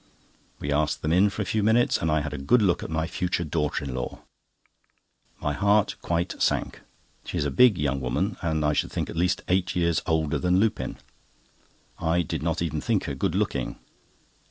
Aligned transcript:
We 0.59 0.71
asked 0.71 1.03
them 1.03 1.13
in 1.13 1.29
for 1.29 1.43
a 1.43 1.45
few 1.45 1.61
minutes, 1.61 1.99
and 1.99 2.09
I 2.09 2.21
had 2.21 2.33
a 2.33 2.37
good 2.39 2.63
look 2.63 2.81
at 2.81 2.89
my 2.89 3.05
future 3.05 3.43
daughter 3.43 3.83
in 3.83 3.93
law. 3.93 4.21
My 5.39 5.53
heart 5.53 5.95
quite 6.01 6.41
sank. 6.41 6.79
She 7.23 7.37
is 7.37 7.45
a 7.45 7.51
big 7.51 7.77
young 7.77 8.01
woman, 8.01 8.35
and 8.41 8.65
I 8.65 8.73
should 8.73 8.91
think 8.91 9.11
at 9.11 9.15
least 9.15 9.43
eight 9.47 9.75
years 9.75 10.01
older 10.07 10.39
than 10.39 10.59
Lupin. 10.59 10.97
I 11.99 12.23
did 12.23 12.41
not 12.41 12.63
even 12.63 12.81
think 12.81 13.03
her 13.03 13.13
good 13.13 13.35
looking. 13.35 13.77